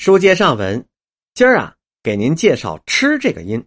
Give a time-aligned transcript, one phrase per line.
[0.00, 0.82] 书接上文，
[1.34, 3.62] 今儿啊，给您介绍“吃”这个音。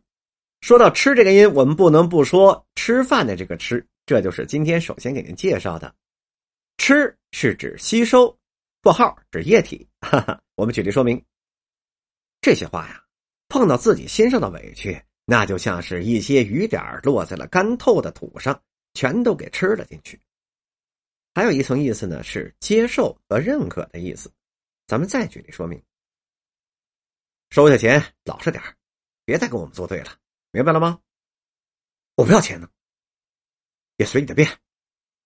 [0.61, 5.93] 说到“吃”这个音，我们不能不说吃饭的这个“吃”，这就是今天首先给您介绍的。
[6.79, 8.35] 吃是指吸收，
[8.81, 9.87] 括号指液体。
[10.01, 11.23] 哈哈，我们举例说明。
[12.41, 13.03] 这些话呀，
[13.47, 18.59] 碰到自己心上的委屈，那就像是一些雨点落在了干透的土上，
[18.95, 20.19] 全都给吃了进去。
[21.35, 24.31] 还有一层意思呢，是接受和认可的意思。
[24.87, 25.79] 咱们再举例说明。
[27.53, 28.63] 收下钱，老实点
[29.25, 30.17] 别再跟我们作对了，
[30.49, 30.99] 明白了吗？
[32.15, 32.67] 我不要钱呢，
[33.97, 34.59] 也随你的便，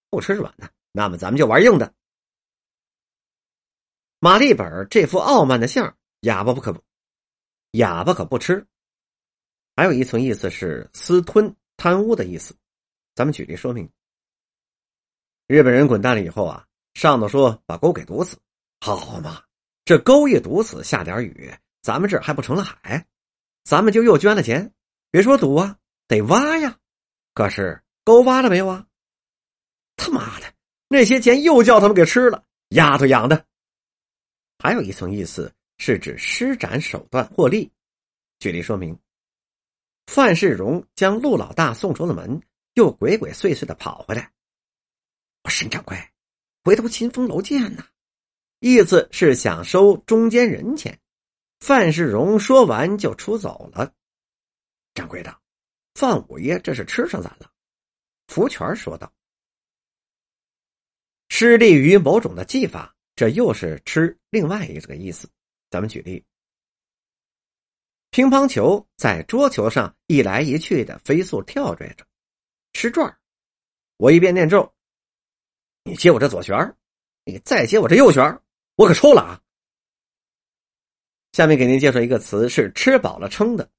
[0.09, 1.93] 不吃软的，那么咱们就玩硬的。
[4.19, 6.83] 马立本这副傲慢的相，哑巴不可不，
[7.71, 8.67] 哑巴可不吃。
[9.77, 12.53] 还有一层意思是私吞、贪污的意思，
[13.15, 13.89] 咱们举例说明。
[15.47, 18.37] 日本人滚蛋了以后啊，上头说把沟给堵死，
[18.81, 19.45] 好嘛，
[19.85, 21.57] 这沟一堵死，下点雨。
[21.81, 23.05] 咱们这还不成了海，
[23.63, 24.73] 咱们就又捐了钱。
[25.09, 26.77] 别说堵啊，得挖呀。
[27.33, 28.85] 可是沟挖了没有啊？
[29.95, 30.53] 他妈的，
[30.87, 33.45] 那些钱又叫他们给吃了，丫头养的。
[34.59, 37.71] 还有一层意思是指施展手段获利。
[38.39, 38.97] 举例说明：
[40.07, 42.41] 范世荣将陆老大送出了门，
[42.73, 44.31] 又鬼鬼祟祟的跑回来。
[45.43, 45.97] 我沈掌柜，
[46.63, 47.85] 回头秦风楼见呐。
[48.59, 50.99] 意思是想收中间人钱。
[51.59, 53.93] 范世荣说完就出走了。
[54.93, 55.39] 掌柜的，
[55.95, 57.51] 范五爷这是吃上咱了。
[58.27, 59.11] 福全说道
[61.29, 65.29] ：“吃利于某种的技法，这又是吃另外一个意思。
[65.69, 66.23] 咱们举例：
[68.11, 72.05] 乒乓球在桌球上一来一去的飞速跳跃着，
[72.73, 73.19] 吃转
[73.97, 74.73] 我一边念咒，
[75.83, 76.75] 你接我这左旋
[77.23, 78.23] 你再接我这右旋
[78.75, 79.41] 我可抽了啊！”
[81.37, 83.69] 下面给您介绍一个词，是吃饱了撑的，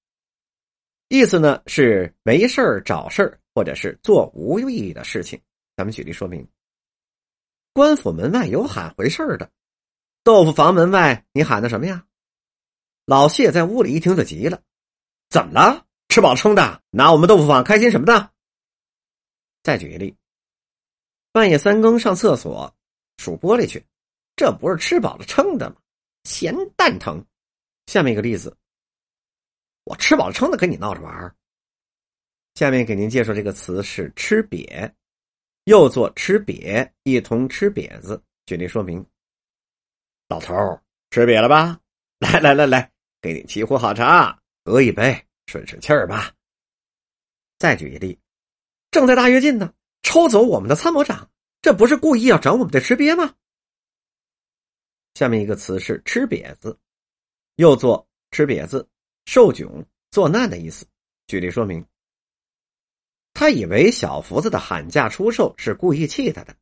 [1.09, 5.43] 意思呢是没事儿找事儿，或者是做无意义的事情。
[5.77, 6.49] 咱们举例说明：
[7.73, 9.51] 官府门外有喊回事儿的，
[10.23, 12.07] 豆腐房门外你喊的什么呀？
[13.07, 14.63] 老谢在屋里一听就急了
[15.29, 15.85] ：“怎么了？
[16.11, 18.31] 吃饱撑的，拿我们豆腐坊开心什么的？”
[19.65, 20.17] 再举一例：
[21.33, 22.73] 半夜三更上厕所
[23.17, 23.85] 数玻璃去，
[24.37, 25.77] 这不是吃饱了撑的吗？
[26.23, 27.21] 咸蛋疼。
[27.89, 28.55] 下面一个例子，
[29.85, 31.35] 我吃饱了撑的跟你闹着玩儿
[32.55, 34.93] 下面给您介绍这个词是“吃瘪”，
[35.65, 38.23] 又做“吃瘪”，一同吃瘪子。
[38.45, 39.03] 举例说明：
[40.29, 40.79] 老头儿
[41.11, 41.81] 吃瘪了吧？
[42.21, 46.31] 来来来来，给你沏壶好茶，喝一杯，顺顺气儿吧。
[47.59, 48.21] 再举一例，
[48.91, 49.73] 正在大跃进呢，
[50.03, 51.31] 抽走我们的参谋长，
[51.63, 53.35] 这不是故意要整我们的吃瘪吗？
[55.15, 56.79] 下面一个词是“吃瘪子”。
[57.59, 58.89] 又作吃瘪子、
[59.27, 60.87] 受窘、作难的意思。
[61.27, 61.85] 举例说明：
[63.35, 66.57] 他以为小福子的喊价出售是故意气他的，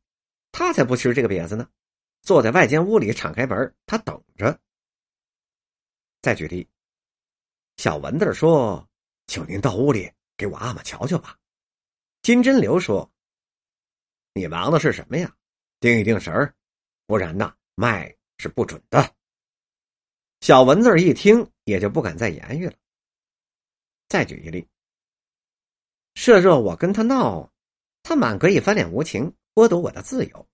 [0.51, 1.69] 他才不吃这个瘪子呢。
[2.23, 4.59] 坐在外间屋里，敞开门，他等着。
[6.19, 6.67] 再举例：
[7.75, 8.89] 小蚊子说
[9.27, 11.37] ：“请您到屋里给我阿玛瞧瞧吧。”
[12.23, 13.07] 金针流说
[14.33, 15.31] ：“你忙的是什么呀？
[15.79, 16.51] 定一定神儿，
[17.05, 19.13] 不然呐，卖是不准的。”
[20.41, 22.73] 小蚊子一听，也就不敢再言语了。
[24.07, 24.65] 再举一例，
[26.15, 27.51] 设若我跟他闹，
[28.03, 30.47] 他满可以翻脸无情，剥夺我的自由。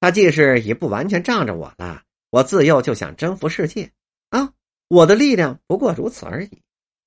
[0.00, 3.90] 他既是已不完全仗着我了，我自幼就想征服世界
[4.30, 4.52] 啊！
[4.88, 6.62] 我的力量不过如此而已，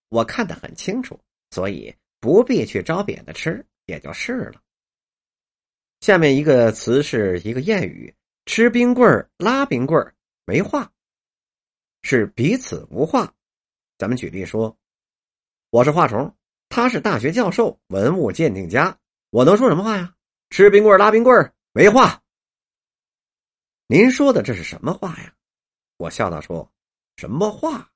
[0.09, 1.19] 我看得很清楚，
[1.51, 4.61] 所以不必去招扁的吃，也就是了。
[5.99, 8.13] 下面一个词是一个谚语：
[8.45, 10.13] 吃冰棍拉冰棍
[10.45, 10.91] 没话。
[12.01, 13.33] 是彼此无话，
[13.97, 14.75] 咱们举例说，
[15.69, 16.35] 我是华虫，
[16.69, 18.97] 他是大学教授、文物鉴定家，
[19.29, 20.15] 我能说什么话呀？
[20.49, 22.21] 吃冰棍拉冰棍没话。
[23.87, 25.33] 您说的这是什么话呀？
[25.97, 26.71] 我笑道说，
[27.17, 27.91] 什么话？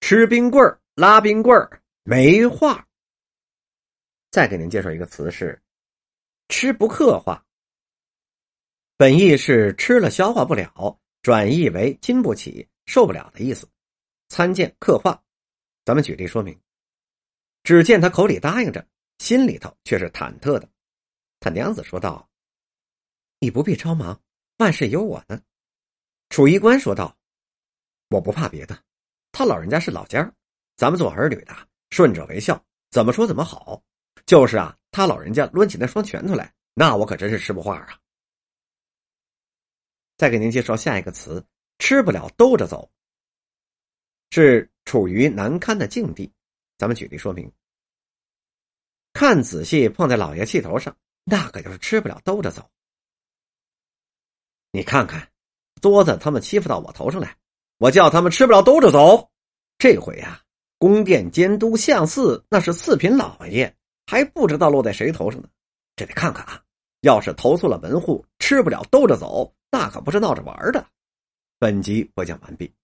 [0.00, 1.68] 吃冰棍拉冰棍
[2.04, 2.86] 没话。
[4.30, 5.60] 再给您介绍一个词是，
[6.48, 7.44] 吃不刻化，
[8.96, 12.68] 本意是吃了消化不了，转译为经不起。
[12.90, 13.68] 受不了的意思，
[14.30, 15.22] 参见刻画。
[15.84, 16.60] 咱们举例说明。
[17.62, 18.84] 只见他口里答应着，
[19.18, 20.68] 心里头却是忐忑的。
[21.38, 22.28] 他娘子说道
[23.38, 24.20] ：“你不必着忙，
[24.56, 25.40] 万事有我呢。”
[26.30, 27.16] 楚衣官说道
[28.10, 28.76] ：“我不怕别的，
[29.30, 30.28] 他老人家是老家
[30.74, 31.54] 咱们做儿女的
[31.90, 32.60] 顺者为孝，
[32.90, 33.80] 怎么说怎么好。
[34.26, 37.96] 就是啊，他老人家抡起那双拳头来，那我可真是吃不化啊。”
[40.18, 41.46] 再给您介绍下一个词。
[41.80, 42.88] 吃不了兜着走。
[44.30, 46.30] 是处于难堪的境地。
[46.78, 47.50] 咱们举例说明。
[49.12, 52.70] 看仔细，碰在老爷气头上，那可就是吃不了兜着走。
[54.70, 55.28] 你看看，
[55.80, 57.36] 桌子他们欺负到我头上来，
[57.78, 59.28] 我叫他们吃不了兜着走。
[59.78, 60.40] 这回呀，
[60.78, 65.48] 宫殿监督相寺那是四品老爷，还不知道落在谁头上呢。
[65.96, 66.62] 这得看看啊！
[67.00, 70.86] 要是投诉了门户，吃不了兜着走，那可不是闹着玩的。
[71.60, 72.79] 本集播讲完毕。